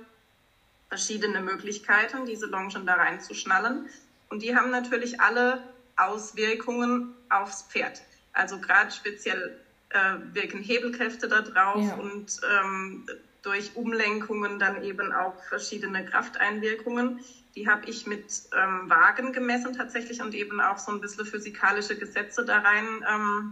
[0.90, 3.88] verschiedene Möglichkeiten, diese Longen da reinzuschnallen.
[4.30, 5.64] Und die haben natürlich alle
[5.96, 8.02] Auswirkungen aufs Pferd.
[8.34, 11.96] Also gerade speziell äh, wirken Hebelkräfte da drauf ja.
[11.96, 13.08] und ähm,
[13.42, 17.18] durch Umlenkungen dann eben auch verschiedene Krafteinwirkungen.
[17.56, 21.96] Die habe ich mit ähm, Wagen gemessen tatsächlich und eben auch so ein bisschen physikalische
[21.98, 23.52] Gesetze da rein ähm,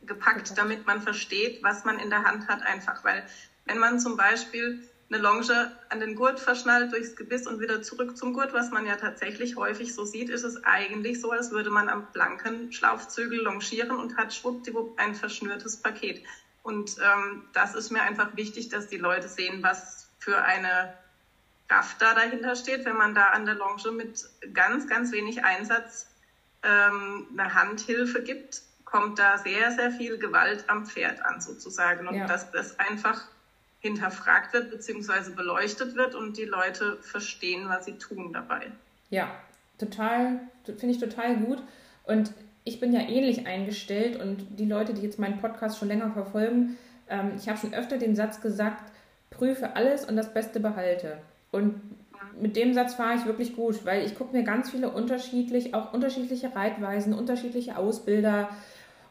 [0.00, 3.02] gepackt, damit man versteht, was man in der Hand hat einfach.
[3.04, 3.24] Weil
[3.64, 4.76] wenn man zum Beispiel
[5.10, 8.86] eine Longe an den Gurt verschnallt durchs Gebiss und wieder zurück zum Gurt, was man
[8.86, 13.40] ja tatsächlich häufig so sieht, ist es eigentlich so, als würde man am blanken Schlaufzügel
[13.40, 16.22] longieren und hat schwuppdiwupp ein verschnürtes Paket.
[16.62, 20.94] Und ähm, das ist mir einfach wichtig, dass die Leute sehen, was für eine
[21.68, 26.06] Kraft da dahinter steht, wenn man da an der Longe mit ganz, ganz wenig Einsatz
[26.62, 32.06] ähm, eine Handhilfe gibt, kommt da sehr, sehr viel Gewalt am Pferd an sozusagen.
[32.06, 32.26] Und ja.
[32.26, 33.24] dass das einfach
[33.80, 35.30] hinterfragt wird bzw.
[35.34, 38.70] beleuchtet wird und die Leute verstehen, was sie tun dabei.
[39.10, 39.34] Ja,
[39.78, 41.62] total, finde ich total gut.
[42.04, 42.32] Und
[42.64, 46.76] ich bin ja ähnlich eingestellt und die Leute, die jetzt meinen Podcast schon länger verfolgen,
[47.08, 48.92] ähm, ich habe schon öfter den Satz gesagt,
[49.30, 51.18] prüfe alles und das Beste behalte.
[51.50, 51.80] Und
[52.40, 55.92] mit dem Satz fahre ich wirklich gut, weil ich gucke mir ganz viele unterschiedlich, auch
[55.92, 58.48] unterschiedliche Reitweisen, unterschiedliche Ausbilder,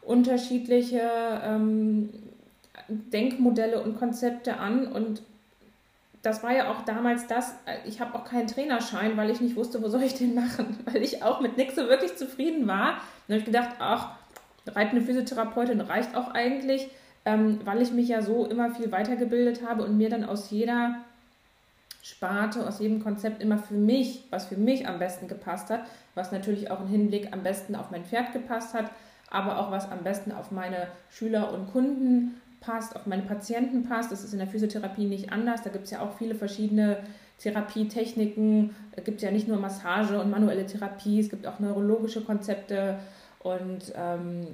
[0.02, 1.00] unterschiedliche
[1.44, 2.10] ähm,
[2.88, 5.22] Denkmodelle und Konzepte an und
[6.22, 7.54] das war ja auch damals das,
[7.84, 11.02] ich habe auch keinen Trainerschein, weil ich nicht wusste, wo soll ich den machen, weil
[11.02, 13.00] ich auch mit nichts so wirklich zufrieden war.
[13.26, 14.10] Dann habe ich gedacht, ach,
[14.66, 16.88] reitende Physiotherapeutin reicht auch eigentlich,
[17.24, 20.96] ähm, weil ich mich ja so immer viel weitergebildet habe und mir dann aus jeder
[22.02, 25.82] Sparte, aus jedem Konzept immer für mich, was für mich am besten gepasst hat,
[26.14, 28.90] was natürlich auch im Hinblick am besten auf mein Pferd gepasst hat,
[29.30, 34.10] aber auch was am besten auf meine Schüler und Kunden passt, auf meine Patienten passt.
[34.10, 35.62] Das ist in der Physiotherapie nicht anders.
[35.62, 36.98] Da gibt es ja auch viele verschiedene
[37.42, 38.74] Therapietechniken.
[38.92, 42.98] Es gibt ja nicht nur Massage und manuelle Therapie, es gibt auch neurologische Konzepte
[43.40, 44.46] und ähm,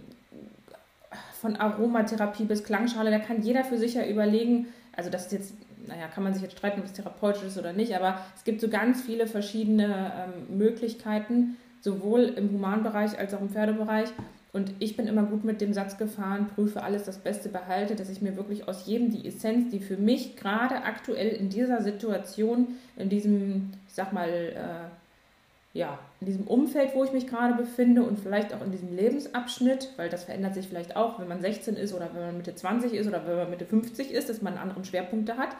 [1.40, 4.66] von Aromatherapie bis Klangschale, da kann jeder für sich ja überlegen,
[4.96, 5.54] also das ist jetzt,
[5.86, 8.60] naja, kann man sich jetzt streiten, ob es therapeutisch ist oder nicht, aber es gibt
[8.60, 14.08] so ganz viele verschiedene ähm, Möglichkeiten, sowohl im Humanbereich als auch im Pferdebereich.
[14.52, 18.08] Und ich bin immer gut mit dem Satz gefahren, prüfe alles, das Beste behalte, dass
[18.08, 22.68] ich mir wirklich aus jedem die Essenz, die für mich gerade aktuell in dieser Situation,
[22.96, 28.02] in diesem, ich sag mal, äh, ja, in diesem Umfeld, wo ich mich gerade befinde
[28.02, 31.76] und vielleicht auch in diesem Lebensabschnitt, weil das verändert sich vielleicht auch, wenn man 16
[31.76, 34.54] ist oder wenn man Mitte 20 ist oder wenn man Mitte 50 ist, dass man
[34.54, 35.50] einen anderen Schwerpunkte hat,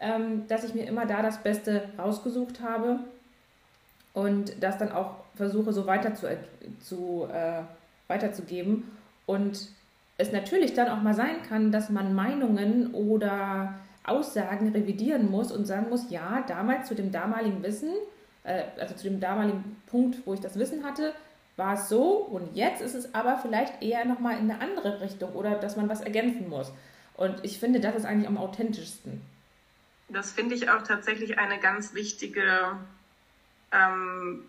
[0.00, 3.00] ähm, dass ich mir immer da das Beste rausgesucht habe
[4.12, 6.28] und das dann auch versuche so weiter zu,
[6.80, 7.62] zu äh,
[8.08, 8.90] weiterzugeben.
[9.26, 9.68] Und
[10.16, 15.66] es natürlich dann auch mal sein kann, dass man Meinungen oder Aussagen revidieren muss und
[15.66, 17.90] sagen muss, ja, damals zu dem damaligen Wissen,
[18.42, 21.14] äh, also zu dem damaligen Punkt, wo ich das Wissen hatte,
[21.56, 25.32] war es so und jetzt ist es aber vielleicht eher nochmal in eine andere Richtung
[25.32, 26.72] oder dass man was ergänzen muss.
[27.14, 29.20] Und ich finde, das ist eigentlich am authentischsten.
[30.08, 32.78] Das finde ich auch tatsächlich eine ganz wichtige
[33.72, 34.44] ähm,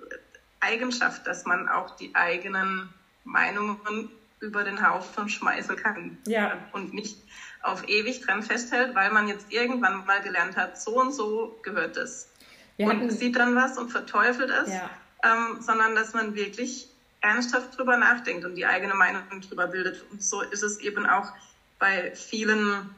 [0.59, 2.89] Eigenschaft, dass man auch die eigenen
[3.23, 6.58] Meinungen über den Haufen schmeißen kann ja.
[6.71, 7.17] und nicht
[7.62, 11.97] auf ewig dran festhält, weil man jetzt irgendwann mal gelernt hat, so und so gehört
[11.97, 12.29] es.
[12.77, 14.89] Wir und hatten, sieht dann was und verteufelt es, ja.
[15.23, 16.88] ähm, sondern dass man wirklich
[17.21, 20.05] ernsthaft drüber nachdenkt und die eigene Meinung drüber bildet.
[20.10, 21.34] Und so ist es eben auch
[21.77, 22.95] bei vielen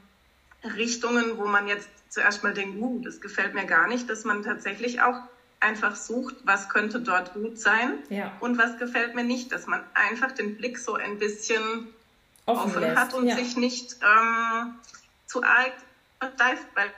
[0.63, 4.43] Richtungen, wo man jetzt zuerst mal denkt, uh, das gefällt mir gar nicht, dass man
[4.43, 5.15] tatsächlich auch
[5.61, 8.35] einfach sucht, was könnte dort gut sein ja.
[8.39, 11.87] und was gefällt mir nicht, dass man einfach den Blick so ein bisschen
[12.45, 13.35] offen, offen hat und ja.
[13.35, 14.75] sich nicht ähm,
[15.27, 15.73] zu arg
[16.19, 16.91] versteift, weil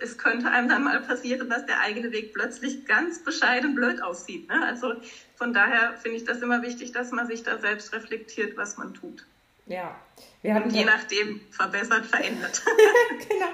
[0.00, 4.48] es könnte einem dann mal passieren, dass der eigene Weg plötzlich ganz bescheiden blöd aussieht.
[4.48, 4.64] Ne?
[4.64, 4.94] Also
[5.34, 8.94] von daher finde ich das immer wichtig, dass man sich da selbst reflektiert, was man
[8.94, 9.26] tut.
[9.68, 9.94] Ja.
[10.42, 12.62] Wir hatten und je nachdem verbessert, verändert.
[13.28, 13.46] genau.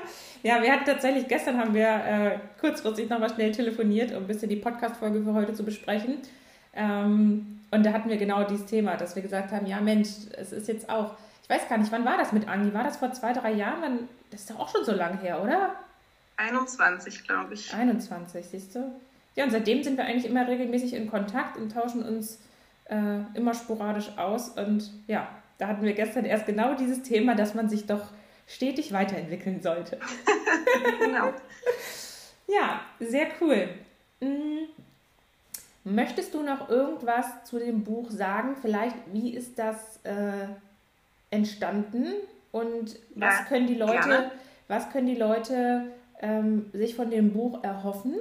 [0.43, 4.49] Ja, wir hatten tatsächlich, gestern haben wir äh, kurzfristig nochmal schnell telefoniert, um ein bisschen
[4.49, 6.19] die Podcast-Folge für heute zu besprechen.
[6.75, 10.53] Ähm, und da hatten wir genau dieses Thema, dass wir gesagt haben, ja Mensch, es
[10.53, 12.73] ist jetzt auch, ich weiß gar nicht, wann war das mit Angi?
[12.75, 14.09] War das vor zwei, drei Jahren?
[14.31, 15.75] Das ist doch auch schon so lange her, oder?
[16.37, 17.73] 21, glaube ich.
[17.73, 18.93] 21, siehst du?
[19.37, 22.39] Ja, und seitdem sind wir eigentlich immer regelmäßig in Kontakt und tauschen uns
[22.85, 24.51] äh, immer sporadisch aus.
[24.51, 25.29] Und ja,
[25.65, 28.11] da hatten wir gestern erst genau dieses Thema, dass man sich doch
[28.47, 29.99] stetig weiterentwickeln sollte.
[31.01, 31.33] genau.
[32.47, 33.71] Ja, sehr cool.
[34.21, 34.69] Hm.
[35.85, 38.57] Möchtest du noch irgendwas zu dem Buch sagen?
[38.61, 40.49] Vielleicht, wie ist das äh,
[41.31, 42.09] entstanden
[42.53, 44.31] und was ja, können die Leute, gerne.
[44.69, 45.87] was können die Leute
[46.21, 48.17] ähm, sich von dem Buch erhoffen?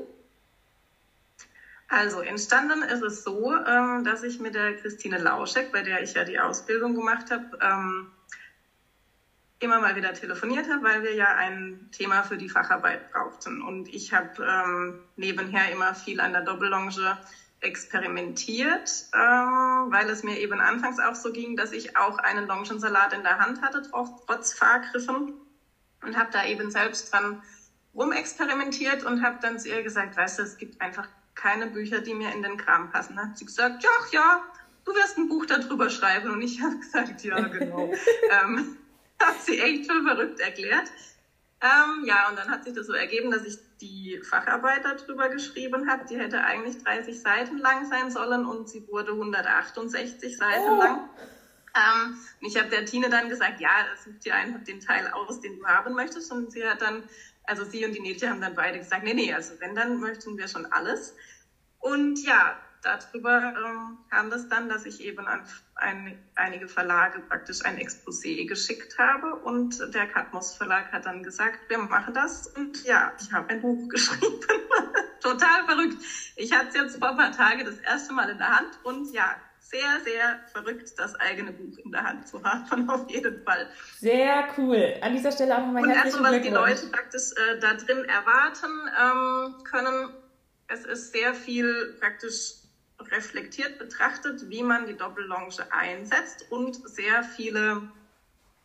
[1.95, 6.13] Also entstanden ist es so, ähm, dass ich mit der Christine Lauschek, bei der ich
[6.13, 8.07] ja die Ausbildung gemacht habe, ähm,
[9.59, 13.61] immer mal wieder telefoniert habe, weil wir ja ein Thema für die Facharbeit brauchten.
[13.61, 17.19] Und ich habe ähm, nebenher immer viel an der Doppellonge
[17.59, 23.23] experimentiert, weil es mir eben anfangs auch so ging, dass ich auch einen Longensalat in
[23.23, 25.31] der Hand hatte, trotz Fahrgriffen.
[26.01, 27.37] Und habe da eben selbst dran
[27.93, 31.07] rumexperimentiert und habe dann zu ihr gesagt, weißt du, es gibt einfach
[31.43, 33.19] keine Bücher, die mir in den Kram passen.
[33.21, 34.43] Hat sie gesagt, ja, ja,
[34.85, 36.31] du wirst ein Buch darüber schreiben.
[36.31, 37.91] Und ich habe gesagt, ja, genau.
[38.31, 38.77] ähm,
[39.21, 40.89] hat sie echt für verrückt erklärt.
[41.61, 45.89] Ähm, ja, und dann hat sich das so ergeben, dass ich die Facharbeit darüber geschrieben
[45.89, 46.05] habe.
[46.05, 50.77] Die hätte eigentlich 30 Seiten lang sein sollen und sie wurde 168 Seiten oh.
[50.77, 51.09] lang.
[51.75, 53.69] Ähm, und ich habe der Tine dann gesagt, ja,
[54.03, 56.31] such dir einfach den Teil aus, den du haben möchtest.
[56.31, 57.03] Und sie hat dann,
[57.45, 60.37] also sie und die Nete haben dann beide gesagt, nee, nee, also wenn, dann möchten
[60.37, 61.15] wir schon alles.
[61.83, 65.43] Und ja, darüber ähm, kam das dann, dass ich eben an
[65.75, 71.59] ein, einige Verlage praktisch ein Exposé geschickt habe und der Katmos Verlag hat dann gesagt,
[71.67, 74.39] wir machen das und ja, ich habe ein Buch geschrieben.
[75.21, 76.01] Total verrückt.
[76.37, 79.11] Ich hatte es jetzt vor ein paar Tagen das erste Mal in der Hand und
[79.13, 83.67] ja, sehr, sehr verrückt, das eigene Buch in der Hand zu haben, auf jeden Fall.
[83.99, 84.95] Sehr cool.
[85.01, 88.05] An dieser Stelle auch nochmal herzlichen Und also, was die Leute praktisch äh, da drin
[88.05, 90.22] erwarten ähm, können,
[90.67, 92.53] es ist sehr viel praktisch
[92.99, 97.87] reflektiert betrachtet, wie man die Doppellonge einsetzt und sehr viele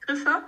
[0.01, 0.43] Griffe,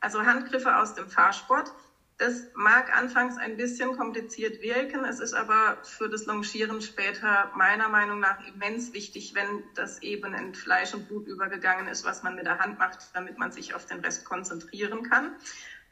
[0.00, 1.72] also Handgriffe aus dem Fahrsport.
[2.18, 7.90] Das mag anfangs ein bisschen kompliziert wirken, es ist aber für das Longieren später meiner
[7.90, 12.34] Meinung nach immens wichtig, wenn das eben in Fleisch und Blut übergegangen ist, was man
[12.34, 15.36] mit der Hand macht, damit man sich auf den Rest konzentrieren kann.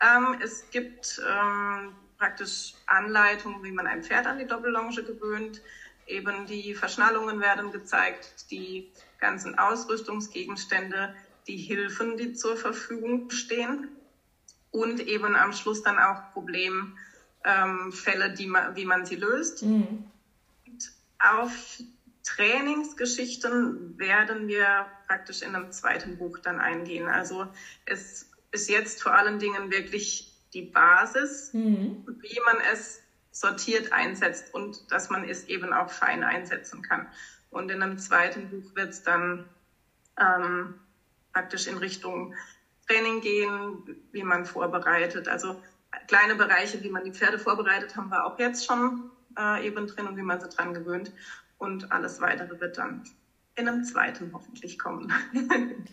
[0.01, 5.61] Ähm, es gibt ähm, praktisch Anleitungen, wie man ein Pferd an die Doppellonge gewöhnt.
[6.07, 8.87] Eben die Verschnallungen werden gezeigt, die
[9.19, 11.15] ganzen Ausrüstungsgegenstände,
[11.47, 13.89] die Hilfen, die zur Verfügung stehen
[14.71, 16.93] und eben am Schluss dann auch Problemfälle,
[17.45, 19.63] ähm, die man, wie man sie löst.
[19.63, 20.05] Mhm.
[21.19, 21.79] Auf
[22.25, 27.09] Trainingsgeschichten werden wir praktisch in einem zweiten Buch dann eingehen.
[27.09, 27.47] Also
[27.85, 32.05] es ist jetzt vor allen Dingen wirklich die Basis, mhm.
[32.07, 37.09] wie man es sortiert einsetzt und dass man es eben auch fein einsetzen kann.
[37.51, 39.49] Und in einem zweiten Buch wird es dann
[40.19, 40.75] ähm,
[41.33, 42.35] praktisch in Richtung
[42.87, 45.29] Training gehen, wie man vorbereitet.
[45.29, 45.61] Also
[46.07, 50.07] kleine Bereiche, wie man die Pferde vorbereitet, haben wir auch jetzt schon äh, eben drin
[50.07, 51.13] und wie man sie dran gewöhnt.
[51.59, 53.05] Und alles weitere wird dann
[53.57, 55.13] in einem zweiten hoffentlich kommen.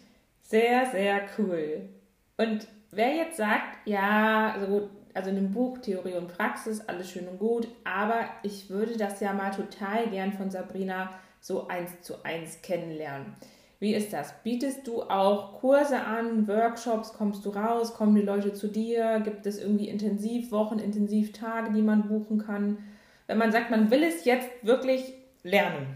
[0.44, 1.88] Sehr, sehr cool.
[2.36, 7.10] Und wer jetzt sagt, ja, also gut, also in dem Buch Theorie und Praxis, alles
[7.12, 12.02] schön und gut, aber ich würde das ja mal total gern von Sabrina so eins
[12.02, 13.36] zu eins kennenlernen.
[13.80, 14.36] Wie ist das?
[14.44, 17.14] Bietest du auch Kurse an, Workshops?
[17.14, 17.96] Kommst du raus?
[17.96, 19.22] Kommen die Leute zu dir?
[19.22, 22.78] Gibt es irgendwie Intensivwochen, Intensivtage, die man buchen kann?
[23.26, 25.96] Wenn man sagt, man will es jetzt wirklich lernen.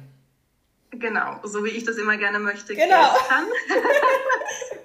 [0.90, 2.74] Genau, so wie ich das immer gerne möchte.
[2.74, 2.88] Genau.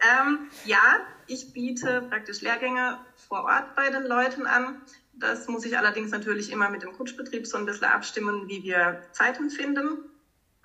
[0.03, 0.99] ähm, ja,
[1.31, 4.83] ich biete praktisch Lehrgänge vor Ort bei den Leuten an.
[5.13, 8.99] Das muss ich allerdings natürlich immer mit dem Kutschbetrieb so ein bisschen abstimmen, wie wir
[9.13, 9.99] Zeiten finden.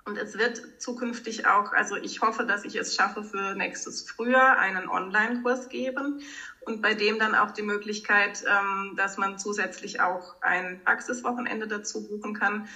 [0.04, 4.56] Und es wird zukünftig auch, also ich hoffe, dass ich es schaffe, für nächstes Frühjahr
[4.56, 6.20] einen Online-Kurs geben
[6.60, 12.04] und bei dem dann auch die Möglichkeit, ähm, dass man zusätzlich auch ein Praxiswochenende dazu
[12.04, 12.66] buchen kann.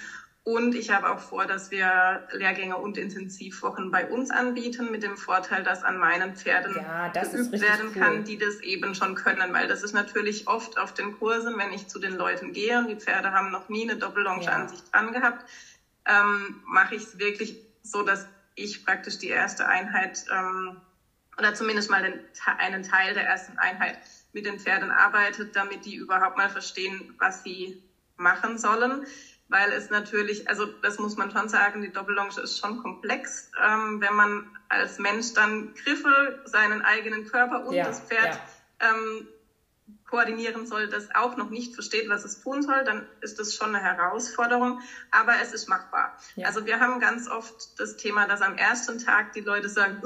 [0.43, 5.15] Und ich habe auch vor, dass wir Lehrgänge und Intensivwochen bei uns anbieten, mit dem
[5.15, 8.01] Vorteil, dass an meinen Pferden ja, geübt werden cool.
[8.01, 9.53] kann, die das eben schon können.
[9.53, 12.87] Weil das ist natürlich oft auf den Kursen, wenn ich zu den Leuten gehe und
[12.87, 14.51] die Pferde haben noch nie eine Doppellonge ja.
[14.53, 15.45] an sich dran gehabt,
[16.07, 20.81] ähm, mache ich es wirklich so, dass ich praktisch die erste Einheit ähm,
[21.37, 22.19] oder zumindest mal den,
[22.57, 23.99] einen Teil der ersten Einheit
[24.33, 27.83] mit den Pferden arbeitet, damit die überhaupt mal verstehen, was sie
[28.17, 29.05] machen sollen.
[29.51, 33.99] Weil es natürlich, also das muss man schon sagen, die Doppellonge ist schon komplex, ähm,
[33.99, 38.39] wenn man als Mensch dann Griffe, seinen eigenen Körper und ja, das Pferd
[38.81, 38.91] ja.
[38.91, 39.27] ähm,
[40.05, 43.75] koordinieren soll, das auch noch nicht versteht, was es tun soll, dann ist das schon
[43.75, 46.17] eine Herausforderung, aber es ist machbar.
[46.35, 46.47] Ja.
[46.47, 50.01] Also wir haben ganz oft das Thema, dass am ersten Tag die Leute sagen,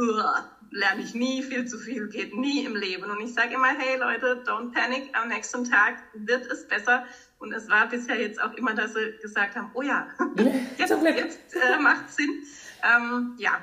[0.72, 3.10] lerne ich nie, viel zu viel geht nie im Leben.
[3.10, 7.06] Und ich sage immer, hey Leute, don't panic, am nächsten Tag wird es besser.
[7.40, 10.08] Und es war bisher jetzt auch immer, dass sie gesagt haben, oh ja,
[10.78, 12.44] jetzt, jetzt äh, macht Sinn.
[12.84, 13.60] Ähm, ja,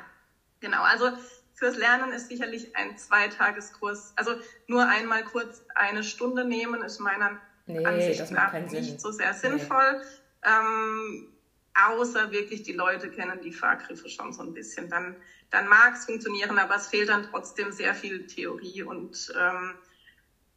[0.60, 0.82] genau.
[0.82, 1.12] Also
[1.62, 4.32] Fürs Lernen ist sicherlich ein Zweitageskurs, also
[4.66, 8.98] nur einmal kurz eine Stunde nehmen, ist meiner nee, Ansicht nach nicht Sinn.
[8.98, 10.00] so sehr sinnvoll.
[10.00, 10.50] Nee.
[10.50, 11.28] Ähm,
[11.74, 14.90] außer wirklich die Leute kennen die Fahrgriffe schon so ein bisschen.
[14.90, 15.14] Dann,
[15.50, 19.76] dann mag es funktionieren, aber es fehlt dann trotzdem sehr viel Theorie und ähm,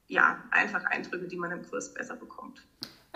[0.07, 2.65] ja, einfach Eindrücke, die man im Kurs besser bekommt.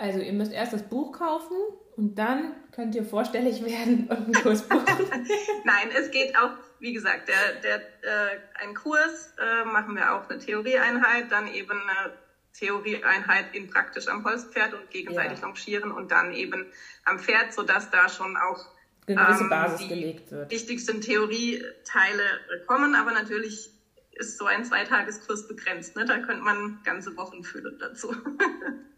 [0.00, 1.56] Also ihr müsst erst das Buch kaufen
[1.96, 4.86] und dann könnt ihr vorstellig werden und einen Kurs buchen.
[5.64, 10.28] Nein, es geht auch wie gesagt, der, der, äh, ein Kurs äh, machen wir auch
[10.28, 12.14] eine Theorieeinheit, dann eben eine
[12.54, 15.46] Theorieeinheit in praktisch am Holzpferd und gegenseitig ja.
[15.46, 16.66] longieren und dann eben
[17.04, 18.66] am Pferd, sodass da schon auch
[19.06, 20.50] eine gewisse ähm, Basis gelegt wird.
[20.50, 22.22] wichtigsten Theorieteile
[22.66, 23.70] kommen, aber natürlich
[24.12, 25.96] ist so ein Zweitageskurs begrenzt.
[25.96, 26.04] Ne?
[26.04, 28.14] Da könnte man ganze Wochen füllen dazu.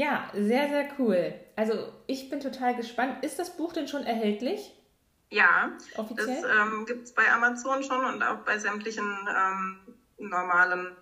[0.00, 1.34] ja, sehr, sehr cool.
[1.56, 1.74] Also
[2.06, 3.22] ich bin total gespannt.
[3.22, 4.72] Ist das Buch denn schon erhältlich?
[5.28, 6.40] Ja, Offiziell?
[6.40, 9.78] das ähm, gibt es bei Amazon schon und auch bei sämtlichen ähm,
[10.16, 10.96] normalen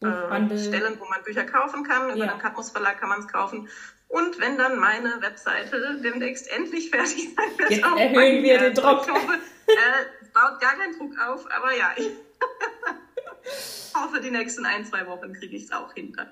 [0.00, 2.10] äh, Stellen, wo man Bücher kaufen kann.
[2.10, 2.32] Über ja.
[2.32, 3.68] den Katmus Verlag kann man es kaufen.
[4.06, 9.08] Und wenn dann meine Webseite demnächst endlich fertig sein wird, Jetzt erhöhen wir den Druck.
[9.10, 9.32] Hoffe,
[9.66, 12.08] äh, baut gar keinen Druck auf, aber ja, ich
[13.96, 16.28] hoffe, die nächsten ein, zwei Wochen kriege ich es auch hinter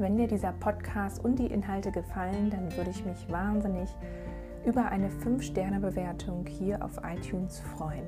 [0.05, 3.89] Wenn dir dieser Podcast und die Inhalte gefallen, dann würde ich mich wahnsinnig
[4.63, 8.05] über eine 5-Sterne-Bewertung hier auf iTunes freuen.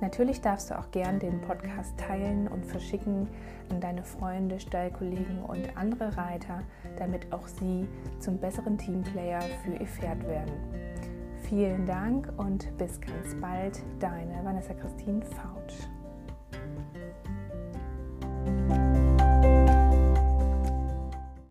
[0.00, 3.26] Natürlich darfst du auch gern den Podcast teilen und verschicken
[3.70, 6.62] an deine Freunde, Stallkollegen und andere Reiter,
[6.96, 7.88] damit auch sie
[8.20, 10.52] zum besseren Teamplayer für ihr Pferd werden.
[11.40, 15.88] Vielen Dank und bis ganz bald, deine Vanessa Christine Fautsch.